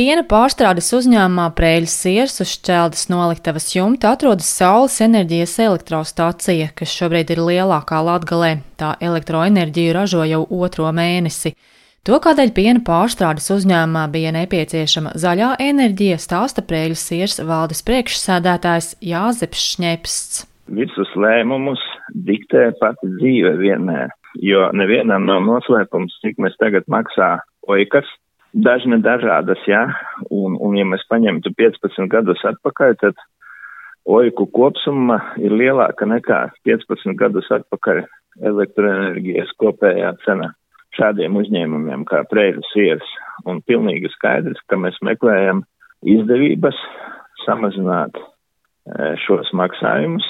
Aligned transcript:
Piena 0.00 0.22
pārstrādes 0.24 0.86
uzņēmumā 0.96 1.50
Prēļas 1.52 1.94
siers 2.00 2.40
uz 2.40 2.54
šķeldas 2.54 3.02
noliktavas 3.12 3.66
jumta 3.74 4.14
atrodas 4.14 4.46
saules 4.48 4.94
enerģijas 5.04 5.58
elektrostacija, 5.60 6.70
kas 6.72 6.94
šobrīd 6.96 7.34
ir 7.34 7.42
lielākā 7.44 7.98
Latgalē. 8.06 8.54
Tā 8.80 8.94
elektroenerģiju 9.04 9.92
ražo 9.92 10.24
jau 10.24 10.38
otro 10.56 10.88
mēnesi. 10.96 11.52
To, 12.08 12.16
kādēļ 12.24 12.52
piena 12.56 12.80
pārstrādes 12.86 13.50
uzņēmumā 13.58 14.06
bija 14.14 14.32
nepieciešama 14.38 15.12
zaļā 15.20 15.50
enerģija, 15.66 16.16
stāsta 16.24 16.64
Prēļas 16.64 17.04
siers 17.10 17.36
valdes 17.44 17.84
priekšsēdētājs 17.90 18.94
Jāzeps 19.04 19.66
Šņepsts. 19.74 20.40
Visus 20.80 21.12
lēmumus 21.12 21.84
diktē 22.30 22.70
pati 22.80 23.12
dzīve 23.18 23.52
vienmēr, 23.60 24.16
jo 24.48 24.64
nevienam 24.72 25.28
nav 25.28 25.44
noslēpums, 25.44 26.16
cik 26.24 26.40
mēs 26.40 26.56
tagad 26.56 26.88
maksā 26.88 27.34
oikas 27.68 28.08
dažne 28.52 29.00
dažādas, 29.04 29.60
jā, 29.68 29.84
un, 30.30 30.56
un 30.60 30.78
ja 30.78 30.86
mēs 30.88 31.04
paņemtu 31.10 31.52
15 31.58 32.08
gadus 32.10 32.42
atpakaļ, 32.52 32.96
tad 33.02 33.20
oiku 34.10 34.46
kopsumma 34.50 35.20
ir 35.40 35.54
lielāka 35.54 36.08
nekā 36.08 36.40
15 36.66 37.14
gadus 37.20 37.50
atpakaļ 37.54 38.02
elektroenerģijas 38.50 39.52
kopējā 39.60 40.14
cena 40.24 40.52
šādiem 40.96 41.36
uzņēmumiem 41.38 42.04
kā 42.08 42.24
Preiļu 42.30 42.64
siers, 42.72 43.06
un 43.46 43.62
pilnīgi 43.66 44.10
skaidrs, 44.16 44.60
ka 44.68 44.78
mēs 44.80 44.98
meklējam 45.06 45.62
izdevības 46.02 46.78
samazināt 47.44 48.16
e, 48.18 48.22
šos 49.24 49.52
maksājumus, 49.56 50.26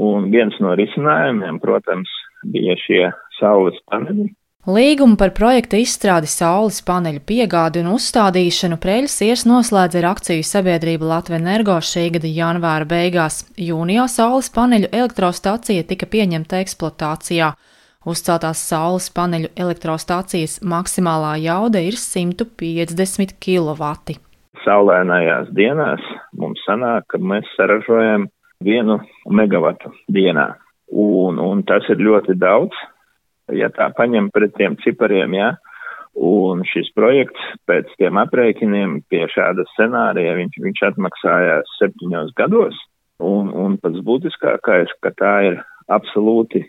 un 0.00 0.30
viens 0.32 0.56
no 0.64 0.72
risinājumiem, 0.78 1.60
protams, 1.62 2.10
bija 2.48 2.76
šie 2.80 3.02
saules 3.38 3.76
paneļi, 3.90 4.30
Līgumu 4.64 5.18
par 5.20 5.34
projekta 5.36 5.76
izstrādi 5.76 6.24
saules 6.24 6.78
paneļu 6.88 7.20
piegādi 7.28 7.82
un 7.82 7.90
uzstādīšanu 7.98 8.78
Preļas 8.80 9.16
ies 9.26 9.42
noslēdza 9.44 9.98
ar 10.00 10.06
akciju 10.14 10.46
sabiedrību 10.48 11.04
Latvijas 11.04 11.42
Energo 11.42 11.74
šī 11.84 12.04
gada 12.14 12.30
janvāra 12.32 12.88
beigās. 12.88 13.42
Jūnijā 13.60 14.06
saules 14.08 14.48
paneļu 14.54 14.88
elektrostacija 14.88 15.84
tika 15.90 16.08
pieņemta 16.08 16.62
eksploatācijā. 16.64 17.50
Uzceltās 18.08 18.62
saules 18.70 19.10
paneļu 19.12 19.50
elektrostācijas 19.66 20.56
maksimālā 20.64 21.34
jauda 21.44 21.84
ir 21.84 22.00
150 22.00 23.36
kW. 23.44 24.16
Saulēnājās 24.64 25.52
dienās 25.52 26.08
mums 26.32 26.64
sanāk, 26.64 27.04
ka 27.12 27.20
mēs 27.20 27.52
saražojam 27.60 28.30
vienu 28.64 28.96
megawatu 29.28 29.92
dienā, 30.08 30.54
un, 30.88 31.36
un 31.36 31.60
tas 31.68 31.84
ir 31.92 32.00
ļoti 32.00 32.40
daudz 32.40 32.80
ja 33.52 33.70
tā 33.74 33.90
paņem 33.96 34.30
pret 34.34 34.54
tiem 34.56 34.78
cipariem, 34.84 35.36
jā. 35.36 35.52
Un 36.14 36.62
šis 36.70 36.92
projekts 36.94 37.42
pēc 37.66 37.90
tiem 37.98 38.20
aprēķiniem 38.22 39.00
pie 39.10 39.24
šāda 39.32 39.64
scenārija 39.72 40.36
viņš, 40.38 40.60
viņš 40.62 40.82
atmaksājās 40.92 41.72
septiņos 41.80 42.34
gados. 42.38 42.78
Un, 43.18 43.50
un 43.50 43.76
pats 43.82 43.98
būtiskākais, 44.06 44.94
ka 45.02 45.10
tā 45.18 45.34
ir 45.48 45.58
absolūti 45.90 46.62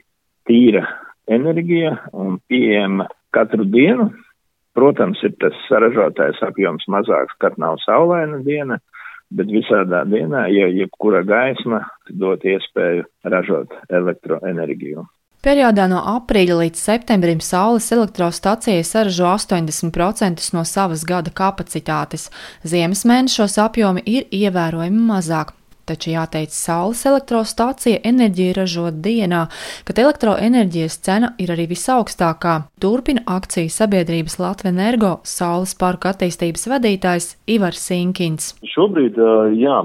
tīra 0.49 0.85
enerģija 1.29 1.93
un 2.13 2.39
pieejama 2.49 3.07
katru 3.33 3.65
dienu. 3.69 4.11
Protams, 4.75 5.21
ir 5.23 5.37
tas 5.39 5.55
saražotais 5.69 6.41
apjoms 6.43 6.83
mazāks, 6.91 7.37
kad 7.39 7.55
nav 7.61 7.77
saulaina 7.85 8.41
diena, 8.43 8.81
bet 9.31 9.47
visādā 9.47 10.03
dienā, 10.09 10.45
ja 10.51 10.67
jebkura 10.67 11.21
gaisma 11.23 11.85
dot 12.09 12.43
iespēju 12.43 13.05
ražot 13.23 13.71
elektroenerģiju. 13.89 15.05
Periodā 15.45 15.83
no 15.85 15.99
aprīļa 16.09 16.55
līdz 16.57 16.79
septembrim 16.81 17.41
saules 17.45 17.91
elektrostacija 17.93 18.81
saražo 18.81 19.27
80% 19.29 20.47
no 20.55 20.63
savas 20.65 21.03
gada 21.05 21.29
kapacitātes. 21.29 22.31
Ziemas 22.65 23.03
mēnešos 23.05 23.59
apjomi 23.61 24.01
ir 24.09 24.25
ievērojami 24.33 25.03
mazāk. 25.11 25.53
Taču 25.85 26.15
jāteic, 26.15 26.49
saules 26.49 27.03
elektrostacija 27.05 27.99
enerģiju 28.09 28.55
ražo 28.57 28.87
dienā, 28.89 29.43
kad 29.85 30.01
elektroenerģijas 30.01 30.97
cena 31.05 31.35
ir 31.37 31.53
arī 31.53 31.67
visaugstākā. 31.75 32.55
Turpina 32.81 33.21
akciju 33.37 33.69
sabiedrības 33.69 34.39
Latvijas 34.41 34.73
energo 34.73 35.11
saules 35.29 35.77
parku 35.77 36.09
attīstības 36.09 36.65
vadītājs 36.73 37.35
Ivars 37.45 37.85
Sinkins. 37.85 38.55
Šobrīd, 38.73 39.21
jā, 39.61 39.77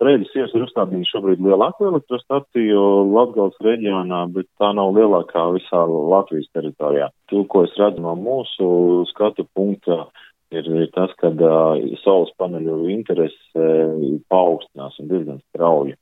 Brēļas 0.00 0.34
ies 0.38 0.52
ir 0.56 0.64
uzstādījusi 0.64 1.10
šobrīd 1.12 1.42
lielāko 1.44 1.90
elektrostaciju 1.90 2.82
Latgales 3.12 3.58
reģionā, 3.64 4.24
bet 4.32 4.48
tā 4.60 4.70
nav 4.76 4.94
lielākā 4.96 5.48
visā 5.56 5.82
Latvijas 5.88 6.48
teritorijā. 6.56 7.10
To, 7.32 7.42
ko 7.50 7.64
es 7.66 7.74
redzu 7.80 8.04
no 8.04 8.14
mūsu 8.16 8.68
skatu 9.10 9.44
punkta, 9.56 10.06
ir, 10.54 10.70
ir 10.84 10.88
tas, 10.94 11.12
ka 11.20 11.32
uh, 11.32 11.82
saules 12.04 12.32
paneļu 12.40 12.78
interese 12.94 13.36
uh, 13.58 14.16
paaugstinās 14.32 14.96
un 15.02 15.10
diezgan 15.12 15.42
strauji. 15.50 15.98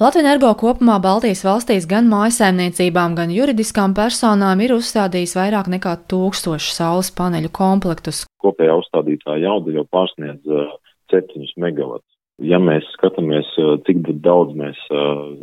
Latvijas 0.00 0.24
energo 0.24 0.48
kopumā 0.58 0.96
Baltijas 1.02 1.44
valstīs 1.46 1.84
gan 1.90 2.08
mājasēmniecībām, 2.10 3.12
gan 3.18 3.30
juridiskām 3.30 3.92
personām 3.94 4.62
ir 4.64 4.74
uzstādījis 4.74 5.36
vairāk 5.38 5.70
nekā 5.76 5.92
tūkstošu 6.10 6.74
saules 6.74 7.12
paneļu 7.14 7.52
komplektus. 7.54 8.24
Kopējā 8.42 8.80
uzstādītā 8.80 9.38
jauda 9.44 9.76
jau 9.76 9.86
pārsniedz 9.94 10.50
uh, 10.50 10.74
7 11.14 11.46
megawattus. 11.62 12.13
Ja 12.44 12.60
mēs 12.60 12.86
skatāmies, 12.96 13.48
cik 13.86 14.02
daudz 14.24 14.54
mēs 14.58 14.78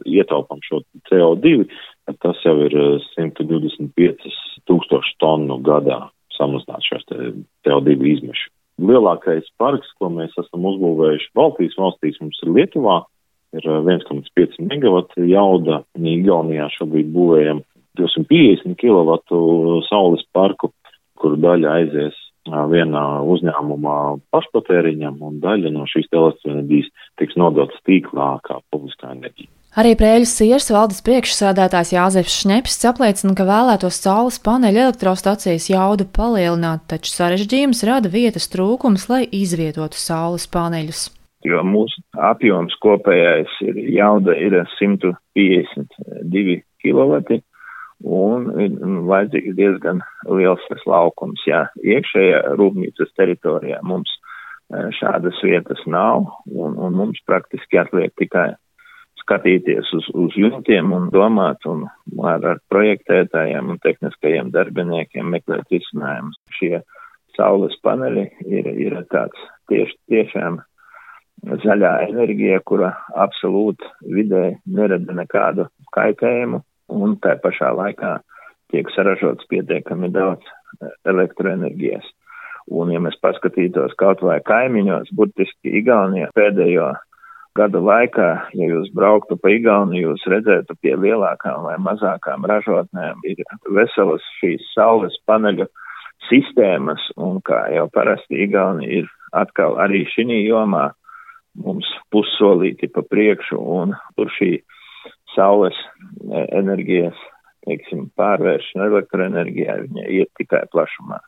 ietaupām 0.07 0.61
šo 0.65 0.81
CO2, 1.09 1.65
tad 2.07 2.17
tas 2.23 2.41
jau 2.45 2.55
ir 2.67 2.75
125 3.15 4.31
tūkstoši 4.69 5.15
tonu 5.21 5.57
gadā 5.65 6.03
samazināt 6.37 6.85
šos 6.85 7.07
CO2 7.09 7.97
izmešus. 8.15 8.51
Lielākais 8.81 9.49
parks, 9.61 9.89
ko 9.99 10.09
mēs 10.13 10.33
esam 10.41 10.65
uzbūvējuši 10.71 11.33
Baltijas 11.37 11.77
valstīs, 11.77 12.17
mums 12.21 12.39
ir 12.41 12.53
Lietuvā, 12.55 13.01
ir 13.57 13.67
1,5 13.67 14.57
megawatu 14.69 15.27
jauda, 15.29 15.83
Igaunijā 15.99 16.69
šobrīd 16.77 17.11
būvējam 17.13 17.61
250 17.99 18.77
kW 18.79 19.17
saules 19.89 20.23
parku, 20.33 20.71
kur 21.19 21.37
daļa 21.37 21.77
aizies 21.81 22.17
vienā 22.49 23.05
uzņēmumā 23.29 23.97
pašpatēriņam 24.33 25.21
un 25.21 25.39
daļa 25.43 25.71
no 25.75 25.85
šīs 25.89 26.09
elektroenerģijas 26.11 26.91
tiks 27.21 27.37
nodotas 27.37 27.81
tīklā 27.87 28.37
kā 28.47 28.59
publiskā 28.73 29.13
enerģija. 29.15 29.51
Arī 29.71 29.93
Prēļas 29.95 30.33
siers 30.35 30.65
valdes 30.67 30.99
priekšsēdētājs 31.05 31.93
Jāzeps 31.93 32.33
Šņepsts 32.41 32.89
apliecina, 32.89 33.31
ka 33.37 33.45
vēlētos 33.47 34.01
saules 34.03 34.41
paneļu 34.43 34.81
elektrostacijas 34.89 35.69
jaudu 35.71 36.09
palielināt, 36.11 36.83
taču 36.91 37.13
sarežģījums 37.13 37.85
rada 37.87 38.11
vietas 38.11 38.49
trūkums, 38.51 39.07
lai 39.07 39.23
izvietotu 39.31 39.95
saules 39.95 40.49
paneļus. 40.51 41.05
Jo 41.47 41.63
mūsu 41.63 42.03
apjoms 42.19 42.75
kopējais 42.83 43.53
ir 43.63 43.79
jauda 43.95 44.35
ir 44.35 44.59
152 44.75 46.59
kW, 46.83 47.39
un 48.03 48.49
ir 48.61 48.75
vajadzīgs 49.09 49.55
diezgan 49.57 50.01
liels 50.29 50.63
tas 50.69 50.83
laukums. 50.89 51.43
Jā, 51.47 51.65
iekšējā 51.83 52.41
rūpnīcas 52.59 53.13
teritorijā 53.17 53.81
mums 53.85 54.11
e, 54.11 54.89
šādas 54.97 55.39
vietas 55.45 55.81
nav, 55.85 56.27
un, 56.49 56.77
un 56.77 56.97
mums 56.97 57.21
praktiski 57.27 57.81
atliek 57.81 58.13
tikai 58.19 58.51
skatīties 59.21 59.91
uz, 59.95 60.07
uz 60.17 60.37
jumtiem 60.37 60.93
un 60.95 61.11
domāt 61.13 61.65
un 61.69 61.85
ar, 62.25 62.41
ar 62.41 62.63
projektētājiem 62.73 63.69
un 63.75 63.79
tehniskajiem 63.83 64.49
darbiniekiem 64.55 65.29
meklēt 65.35 65.69
risinājumus. 65.71 66.39
Šie 66.57 66.81
saules 67.37 67.77
paneļi 67.85 68.25
ir, 68.49 68.67
ir 68.87 68.97
tāds 69.13 69.45
tieši 69.71 69.97
tiešām 70.11 70.59
zaļā 71.63 71.93
enerģija, 72.09 72.59
kura 72.65 72.91
absolūti 73.17 73.87
vidē 74.13 74.57
nerada 74.65 75.15
nekādu 75.17 75.69
kaitējumu 75.95 76.61
un 76.91 77.17
tā 77.23 77.37
pašā 77.43 77.71
laikā 77.77 78.17
tiek 78.71 78.89
saražots 78.95 79.47
pietiekami 79.51 80.11
daudz 80.13 80.43
e, 80.47 80.91
elektroenerģijas. 81.11 82.07
Un, 82.71 82.91
ja 82.93 83.01
mēs 83.03 83.17
paskatītos 83.23 83.95
kaut 83.99 84.21
vai 84.23 84.37
kaimiņos, 84.47 85.11
burtiski 85.17 85.73
Igaunijā 85.81 86.29
pēdējo 86.37 86.91
gadu 87.57 87.81
laikā, 87.83 88.29
ja 88.55 88.69
jūs 88.69 88.91
brauktu 88.95 89.35
pa 89.41 89.51
Igauniju, 89.51 90.11
jūs 90.11 90.27
redzētu 90.31 90.77
pie 90.79 90.95
lielākām 90.95 91.65
vai 91.67 91.75
mazākām 91.83 92.45
ražotnēm 92.47 93.25
ir 93.27 93.43
veselas 93.75 94.23
šīs 94.39 94.69
saules 94.75 95.17
paneļu 95.27 95.67
sistēmas, 96.29 97.03
un 97.17 97.41
kā 97.43 97.65
jau 97.75 97.89
parasti 97.91 98.39
Igauni 98.45 98.87
ir 99.01 99.09
atkal 99.35 99.77
arī 99.81 100.05
šī 100.13 100.27
jomā 100.45 100.91
mums 101.59 101.87
pussolīti 102.13 102.87
pa 102.93 103.03
priekšu, 103.03 103.57
un 103.59 103.95
tur 104.15 104.31
šī 104.37 104.61
saules 105.35 105.77
e, 105.77 106.45
enerģijas, 106.59 107.19
teiksim, 107.67 108.07
pārvēršana 108.19 108.87
elektroenerģijā, 108.89 109.77
viņa 109.85 110.07
iet 110.19 110.31
tikai 110.39 110.63
plašumā. 110.73 111.21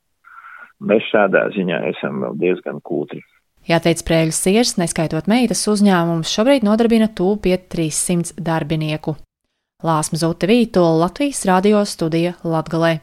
Mēs 0.83 1.05
šādā 1.11 1.45
ziņā 1.55 1.83
esam 1.91 2.23
vēl 2.25 2.39
diezgan 2.41 2.81
kūtri. 2.83 3.21
Jāteic, 3.63 4.01
Prēļas 4.03 4.41
siers, 4.43 4.73
neskaitot 4.75 5.29
meitas 5.31 5.61
uzņēmumus, 5.71 6.31
šobrīd 6.35 6.65
nodarbina 6.67 7.07
tūp 7.07 7.45
pie 7.45 7.55
300 7.55 8.35
darbinieku. 8.43 9.15
Lāsma 9.83 10.19
Zute 10.19 10.47
Vītola 10.47 11.05
Latvijas 11.05 11.45
radio 11.47 11.85
studija 11.87 12.35
Latgalē. 12.43 12.97